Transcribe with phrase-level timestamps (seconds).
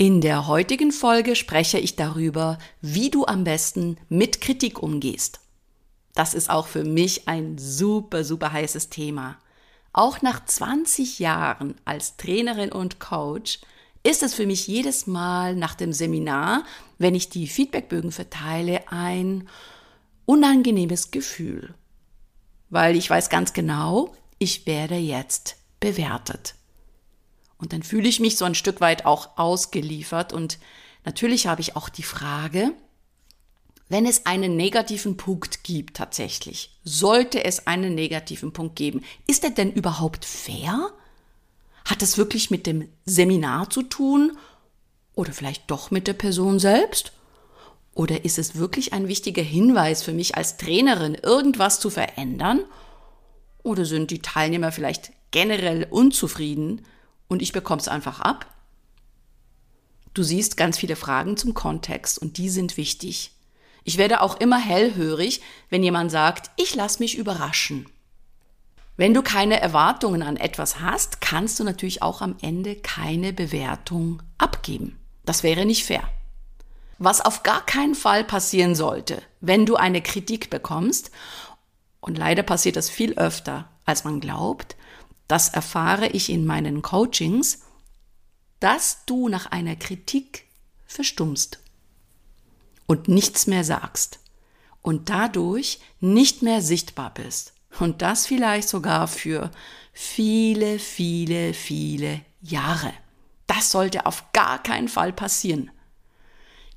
[0.00, 5.40] In der heutigen Folge spreche ich darüber, wie du am besten mit Kritik umgehst.
[6.14, 9.38] Das ist auch für mich ein super, super heißes Thema.
[9.92, 13.58] Auch nach 20 Jahren als Trainerin und Coach
[14.04, 16.62] ist es für mich jedes Mal nach dem Seminar,
[16.98, 19.48] wenn ich die Feedbackbögen verteile, ein
[20.26, 21.74] unangenehmes Gefühl.
[22.70, 26.54] Weil ich weiß ganz genau, ich werde jetzt bewertet.
[27.58, 30.32] Und dann fühle ich mich so ein Stück weit auch ausgeliefert.
[30.32, 30.58] Und
[31.04, 32.72] natürlich habe ich auch die Frage,
[33.88, 39.50] wenn es einen negativen Punkt gibt tatsächlich, sollte es einen negativen Punkt geben, ist er
[39.50, 40.90] denn überhaupt fair?
[41.86, 44.36] Hat es wirklich mit dem Seminar zu tun?
[45.14, 47.12] Oder vielleicht doch mit der Person selbst?
[47.94, 52.60] Oder ist es wirklich ein wichtiger Hinweis für mich als Trainerin, irgendwas zu verändern?
[53.62, 56.82] Oder sind die Teilnehmer vielleicht generell unzufrieden
[57.28, 58.46] und ich bekomme es einfach ab.
[60.14, 63.32] Du siehst ganz viele Fragen zum Kontext und die sind wichtig.
[63.84, 67.86] Ich werde auch immer hellhörig, wenn jemand sagt, ich lasse mich überraschen.
[68.96, 74.20] Wenn du keine Erwartungen an etwas hast, kannst du natürlich auch am Ende keine Bewertung
[74.38, 74.98] abgeben.
[75.24, 76.02] Das wäre nicht fair.
[76.98, 81.12] Was auf gar keinen Fall passieren sollte, wenn du eine Kritik bekommst,
[82.00, 84.76] und leider passiert das viel öfter, als man glaubt,
[85.28, 87.60] das erfahre ich in meinen Coachings,
[88.60, 90.46] dass du nach einer Kritik
[90.86, 91.60] verstummst
[92.86, 94.20] und nichts mehr sagst
[94.82, 97.52] und dadurch nicht mehr sichtbar bist.
[97.78, 99.50] Und das vielleicht sogar für
[99.92, 102.92] viele, viele, viele Jahre.
[103.46, 105.70] Das sollte auf gar keinen Fall passieren.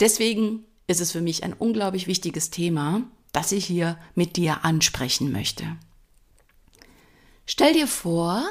[0.00, 3.02] Deswegen ist es für mich ein unglaublich wichtiges Thema,
[3.32, 5.76] das ich hier mit dir ansprechen möchte.
[7.46, 8.44] Stell dir vor,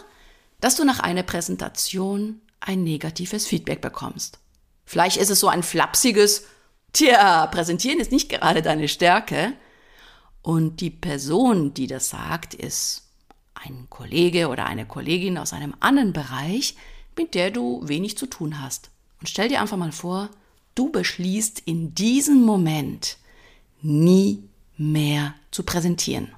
[0.59, 4.40] dass du nach einer Präsentation ein negatives Feedback bekommst.
[4.85, 6.46] Vielleicht ist es so ein flapsiges,
[6.94, 9.53] tja, präsentieren ist nicht gerade deine Stärke.
[10.41, 13.03] Und die Person, die das sagt, ist
[13.53, 16.75] ein Kollege oder eine Kollegin aus einem anderen Bereich,
[17.16, 18.90] mit der du wenig zu tun hast.
[19.19, 20.29] Und stell dir einfach mal vor,
[20.75, 23.18] du beschließt in diesem Moment
[23.81, 24.44] nie
[24.78, 26.34] mehr zu präsentieren.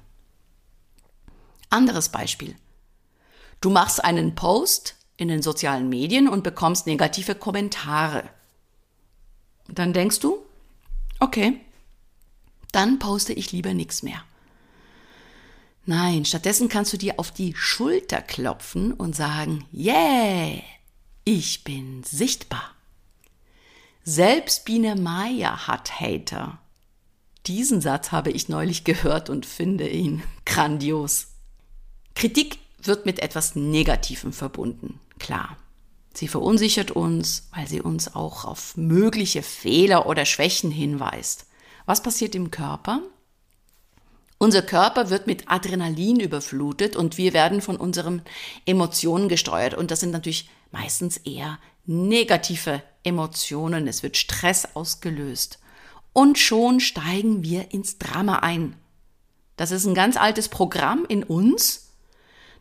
[1.74, 2.54] Anderes Beispiel.
[3.60, 8.30] Du machst einen Post in den sozialen Medien und bekommst negative Kommentare.
[9.66, 10.38] Dann denkst du,
[11.18, 11.60] okay,
[12.70, 14.22] dann poste ich lieber nichts mehr.
[15.84, 20.62] Nein, stattdessen kannst du dir auf die Schulter klopfen und sagen, yeah,
[21.24, 22.70] ich bin sichtbar.
[24.04, 26.58] Selbst Biene Maya hat Hater.
[27.46, 31.33] Diesen Satz habe ich neulich gehört und finde ihn grandios.
[32.14, 35.56] Kritik wird mit etwas Negativem verbunden, klar.
[36.14, 41.46] Sie verunsichert uns, weil sie uns auch auf mögliche Fehler oder Schwächen hinweist.
[41.86, 43.02] Was passiert im Körper?
[44.38, 48.22] Unser Körper wird mit Adrenalin überflutet und wir werden von unseren
[48.64, 49.74] Emotionen gesteuert.
[49.74, 53.88] Und das sind natürlich meistens eher negative Emotionen.
[53.88, 55.58] Es wird Stress ausgelöst.
[56.12, 58.76] Und schon steigen wir ins Drama ein.
[59.56, 61.93] Das ist ein ganz altes Programm in uns,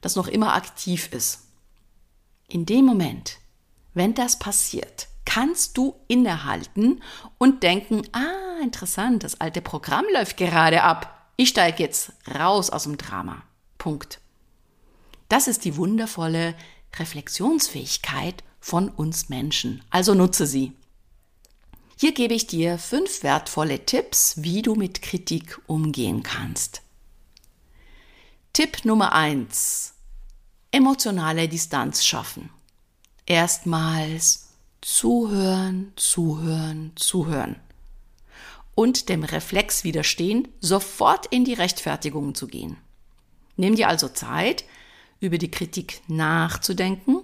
[0.03, 1.47] das noch immer aktiv ist.
[2.47, 3.39] In dem Moment,
[3.93, 7.01] wenn das passiert, kannst du innehalten
[7.37, 11.31] und denken, ah, interessant, das alte Programm läuft gerade ab.
[11.37, 13.41] Ich steige jetzt raus aus dem Drama.
[13.77, 14.19] Punkt.
[15.29, 16.55] Das ist die wundervolle
[16.99, 19.83] Reflexionsfähigkeit von uns Menschen.
[19.89, 20.73] Also nutze sie.
[21.97, 26.81] Hier gebe ich dir fünf wertvolle Tipps, wie du mit Kritik umgehen kannst.
[28.51, 29.92] Tipp Nummer eins:
[30.73, 32.49] emotionale Distanz schaffen.
[33.25, 34.49] Erstmals
[34.81, 37.55] zuhören, zuhören, zuhören.
[38.75, 42.77] Und dem Reflex widerstehen, sofort in die Rechtfertigung zu gehen.
[43.55, 44.65] Nimm dir also Zeit,
[45.19, 47.21] über die Kritik nachzudenken.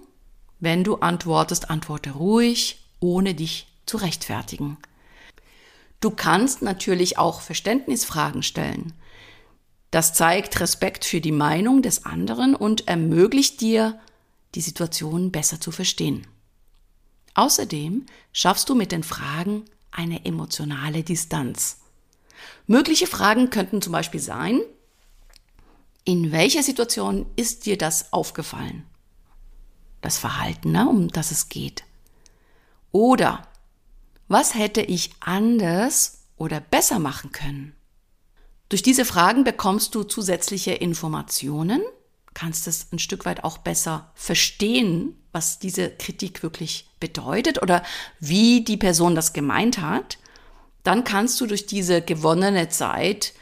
[0.60, 4.78] Wenn du antwortest, antworte ruhig, ohne dich zu rechtfertigen.
[5.98, 8.92] Du kannst natürlich auch Verständnisfragen stellen.
[9.90, 13.98] Das zeigt Respekt für die Meinung des anderen und ermöglicht dir,
[14.54, 16.26] die Situation besser zu verstehen.
[17.34, 21.78] Außerdem schaffst du mit den Fragen eine emotionale Distanz.
[22.66, 24.60] Mögliche Fragen könnten zum Beispiel sein,
[26.04, 28.84] in welcher Situation ist dir das aufgefallen?
[30.00, 31.84] Das Verhalten, ne, um das es geht.
[32.90, 33.46] Oder
[34.28, 37.74] was hätte ich anders oder besser machen können?
[38.70, 41.82] Durch diese Fragen bekommst du zusätzliche Informationen,
[42.34, 47.82] kannst es ein Stück weit auch besser verstehen, was diese Kritik wirklich bedeutet oder
[48.20, 50.18] wie die Person das gemeint hat.
[50.84, 53.34] Dann kannst du durch diese gewonnene Zeit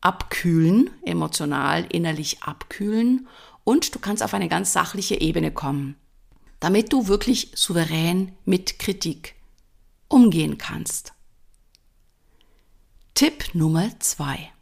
[0.00, 3.26] abkühlen, emotional, innerlich abkühlen
[3.64, 5.96] und du kannst auf eine ganz sachliche Ebene kommen,
[6.60, 9.34] damit du wirklich souverän mit Kritik
[10.06, 11.12] umgehen kannst.
[13.14, 14.52] Tipp Nummer zwei.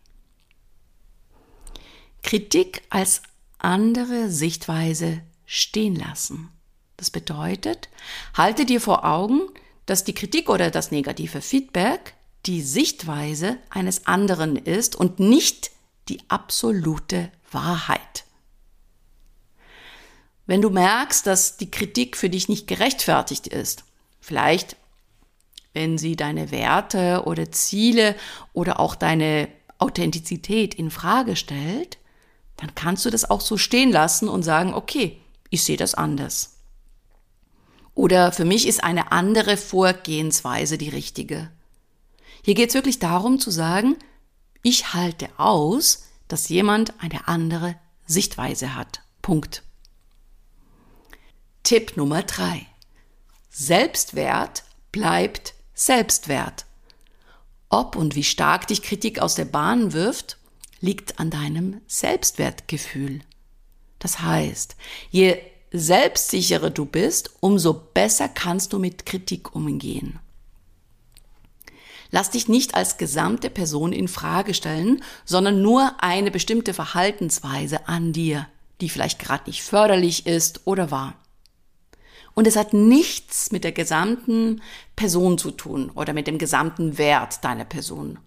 [2.25, 3.23] Kritik als
[3.59, 6.51] andere Sichtweise stehen lassen.
[6.97, 7.89] Das bedeutet,
[8.35, 9.43] halte dir vor Augen,
[9.87, 12.15] dass die Kritik oder das negative Feedback
[12.47, 15.71] die Sichtweise eines anderen ist und nicht
[16.09, 18.25] die absolute Wahrheit.
[20.47, 23.85] Wenn du merkst, dass die Kritik für dich nicht gerechtfertigt ist,
[24.21, 24.77] vielleicht
[25.75, 28.15] wenn sie deine Werte oder Ziele
[28.53, 29.49] oder auch deine
[29.79, 31.99] Authentizität in Frage stellt,
[32.57, 35.21] dann kannst du das auch so stehen lassen und sagen, okay,
[35.51, 36.55] ich sehe das anders.
[37.95, 41.51] Oder für mich ist eine andere Vorgehensweise die richtige.
[42.43, 43.97] Hier geht es wirklich darum zu sagen,
[44.63, 49.03] ich halte aus, dass jemand eine andere Sichtweise hat.
[49.23, 49.63] Punkt.
[51.63, 52.67] Tipp Nummer drei:
[53.51, 56.67] Selbstwert bleibt Selbstwert.
[57.69, 60.39] Ob und wie stark dich Kritik aus der Bahn wirft,
[60.85, 63.21] liegt an deinem Selbstwertgefühl.
[63.99, 64.77] Das heißt,
[65.11, 65.39] je
[65.73, 70.19] selbstsicherer du bist, umso besser kannst du mit Kritik umgehen.
[72.11, 78.13] Lass dich nicht als gesamte Person in Frage stellen, sondern nur eine bestimmte Verhaltensweise an
[78.13, 78.47] dir,
[78.81, 81.15] die vielleicht gerade nicht förderlich ist oder war.
[82.35, 84.61] Und es hat nichts mit der gesamten
[84.97, 88.19] Person zu tun oder mit dem gesamten Wert deiner Person.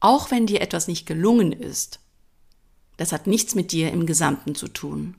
[0.00, 2.00] Auch wenn dir etwas nicht gelungen ist.
[2.96, 5.16] Das hat nichts mit dir im Gesamten zu tun.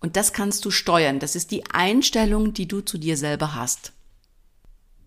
[0.00, 1.18] Und das kannst du steuern.
[1.18, 3.92] Das ist die Einstellung, die du zu dir selber hast.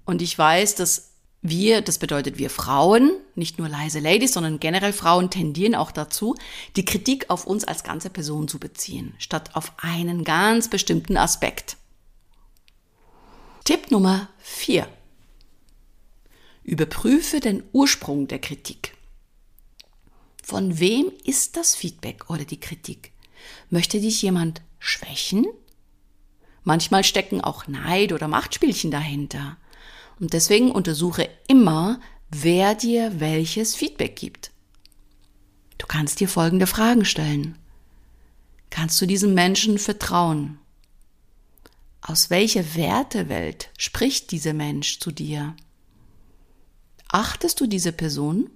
[0.06, 1.12] Und ich weiß, dass
[1.42, 6.36] wir, das bedeutet wir Frauen, nicht nur leise Ladies, sondern generell Frauen tendieren auch dazu,
[6.75, 11.78] die Kritik auf uns als ganze Person zu beziehen, statt auf einen ganz bestimmten Aspekt.
[13.63, 14.88] Tipp Nummer 4.
[16.68, 18.94] Überprüfe den Ursprung der Kritik.
[20.44, 23.14] Von wem ist das Feedback oder die Kritik?
[23.69, 25.48] Möchte dich jemand schwächen?
[26.66, 29.56] Manchmal stecken auch Neid oder Machtspielchen dahinter.
[30.19, 34.52] Und deswegen untersuche immer, wer dir welches Feedback gibt.
[35.78, 37.58] Du kannst dir folgende Fragen stellen.
[38.70, 40.60] Kannst du diesem Menschen vertrauen?
[42.02, 45.56] Aus welcher Wertewelt spricht dieser Mensch zu dir?
[47.09, 48.50] Achtest du diese Person?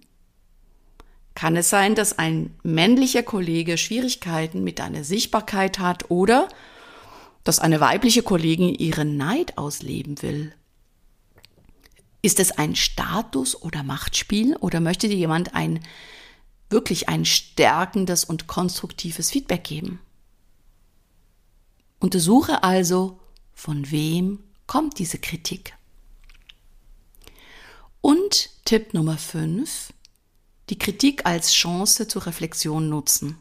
[1.36, 6.50] Kann es sein, dass ein männlicher Kollege Schwierigkeiten mit deiner Sichtbarkeit hat oder
[7.44, 10.54] dass eine weibliche Kollegin ihren Neid ausleben will?
[12.22, 15.80] Ist es ein Status- oder Machtspiel oder möchte dir jemand ein
[16.70, 20.00] wirklich ein stärkendes und konstruktives Feedback geben?
[22.00, 23.20] Untersuche also,
[23.54, 25.74] von wem kommt diese Kritik.
[28.02, 29.94] Und Tipp Nummer 5,
[30.72, 33.38] die Kritik als Chance zur Reflexion nutzen.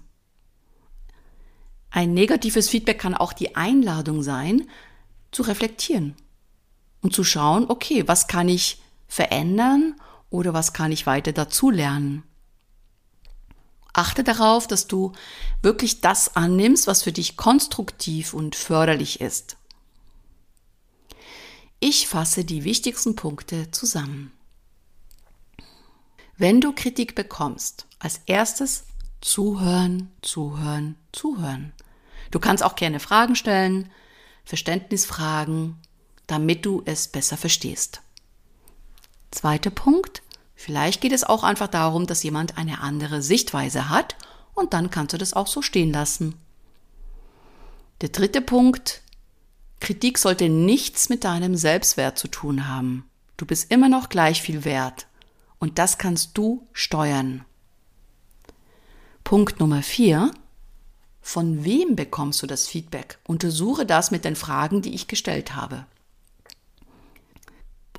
[1.91, 4.69] Ein negatives Feedback kann auch die Einladung sein,
[5.33, 6.15] zu reflektieren
[7.01, 9.95] und zu schauen, okay, was kann ich verändern
[10.29, 12.23] oder was kann ich weiter dazulernen.
[13.93, 15.13] Achte darauf, dass du
[15.63, 19.57] wirklich das annimmst, was für dich konstruktiv und förderlich ist.
[21.81, 24.33] Ich fasse die wichtigsten Punkte zusammen.
[26.41, 28.85] Wenn du Kritik bekommst, als erstes
[29.21, 31.75] zuhören, zuhören, zuhören.
[32.31, 33.91] Du kannst auch gerne Fragen stellen,
[34.47, 35.77] Verständnisfragen
[36.27, 38.01] damit du es besser verstehst.
[39.31, 40.23] Zweiter Punkt.
[40.55, 44.17] Vielleicht geht es auch einfach darum, dass jemand eine andere Sichtweise hat
[44.55, 46.37] und dann kannst du das auch so stehen lassen.
[48.01, 49.03] Der dritte Punkt.
[49.79, 53.05] Kritik sollte nichts mit deinem Selbstwert zu tun haben.
[53.37, 55.07] Du bist immer noch gleich viel wert.
[55.61, 57.45] Und das kannst du steuern.
[59.23, 60.33] Punkt Nummer vier.
[61.21, 63.19] Von wem bekommst du das Feedback?
[63.25, 65.87] Untersuche das mit den Fragen, die ich gestellt habe.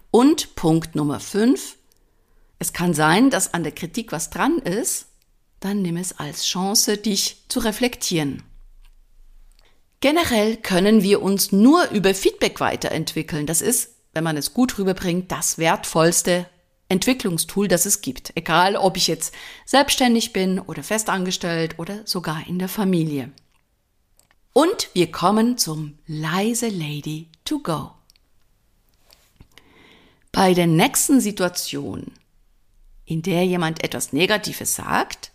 [0.10, 1.78] Und Punkt Nummer 5.
[2.60, 5.06] Es kann sein, dass an der Kritik was dran ist.
[5.62, 8.44] Dann nimm es als Chance, dich zu reflektieren.
[10.02, 13.46] Generell können wir uns nur über Feedback weiterentwickeln.
[13.46, 16.50] Das ist, wenn man es gut rüberbringt, das wertvollste
[16.92, 18.34] Entwicklungstool, das es gibt.
[18.36, 19.34] Egal, ob ich jetzt
[19.66, 23.32] selbstständig bin oder festangestellt oder sogar in der Familie.
[24.52, 27.92] Und wir kommen zum leise Lady to go.
[30.34, 32.12] Bei der nächsten Situation,
[33.06, 35.32] in der jemand etwas Negatives sagt,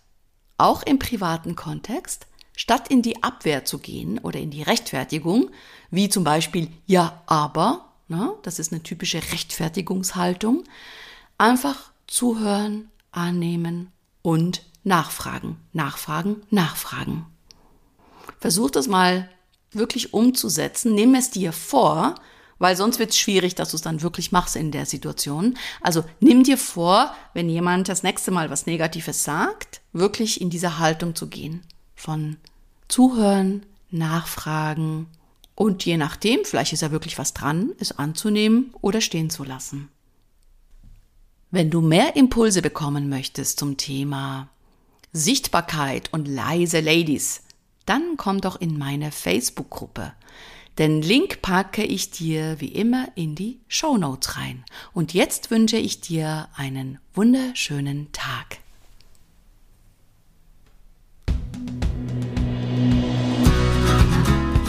[0.59, 5.51] auch im privaten Kontext, statt in die Abwehr zu gehen oder in die Rechtfertigung,
[5.91, 10.65] wie zum Beispiel ja, aber, na, das ist eine typische Rechtfertigungshaltung,
[11.39, 17.27] einfach zuhören, annehmen und nachfragen, nachfragen, nachfragen.
[18.41, 19.29] Versuch das mal
[19.73, 20.95] wirklich umzusetzen.
[20.95, 22.15] Nimm es dir vor,
[22.59, 25.59] weil sonst wird es schwierig, dass du es dann wirklich machst in der Situation.
[25.81, 30.79] Also nimm dir vor, wenn jemand das nächste Mal was Negatives sagt, wirklich in diese
[30.79, 31.63] Haltung zu gehen.
[31.95, 32.37] Von
[32.89, 35.07] zuhören, nachfragen
[35.55, 39.89] und je nachdem, vielleicht ist ja wirklich was dran, es anzunehmen oder stehen zu lassen.
[41.57, 44.51] Wenn du mehr Impulse bekommen möchtest zum Thema
[45.15, 47.45] Sichtbarkeit und leise Ladies,
[47.87, 50.13] dann komm doch in meine Facebook-Gruppe.
[50.77, 54.67] Den Link packe ich dir wie immer in die Show Notes rein.
[54.93, 58.59] Und jetzt wünsche ich dir einen wunderschönen Tag.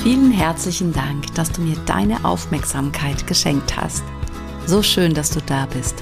[0.04, 4.06] Vielen herzlichen Dank, dass du mir deine Aufmerksamkeit geschenkt hast.
[4.66, 6.02] So schön, dass du da bist.